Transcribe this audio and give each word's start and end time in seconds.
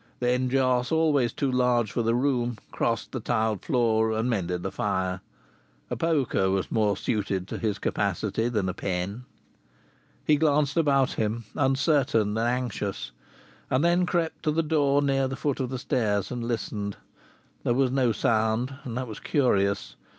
Then 0.19 0.49
Jos, 0.49 0.91
always 0.91 1.31
too 1.31 1.51
large 1.51 1.91
for 1.91 2.01
the 2.01 2.15
room, 2.15 2.57
crossed 2.71 3.11
the 3.11 3.19
tiled 3.19 3.63
floor 3.63 4.11
and 4.13 4.27
mended 4.27 4.63
the 4.63 4.71
fire. 4.71 5.21
A 5.91 5.95
poker 5.95 6.49
was 6.49 6.71
more 6.71 6.97
suited 6.97 7.47
to 7.47 7.59
his 7.59 7.77
capacity 7.77 8.49
than 8.49 8.67
a 8.67 8.73
pen. 8.73 9.25
He 10.25 10.37
glanced 10.37 10.75
about 10.75 11.11
him, 11.11 11.43
uncertain 11.53 12.29
and 12.35 12.39
anxious, 12.47 13.11
and 13.69 13.85
then 13.85 14.07
crept 14.07 14.41
to 14.41 14.51
the 14.51 14.63
door 14.63 15.03
near 15.03 15.27
the 15.27 15.35
foot 15.35 15.59
of 15.59 15.69
the 15.69 15.77
stairs 15.77 16.31
and 16.31 16.47
listened. 16.47 16.97
There 17.61 17.75
was 17.75 17.91
no 17.91 18.11
sound; 18.11 18.73
and 18.83 18.97
that 18.97 19.07
was 19.07 19.19
curious. 19.19 19.97